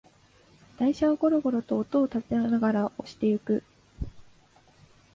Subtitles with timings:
[0.79, 3.63] 台車をゴロゴロと音をたてながら押していく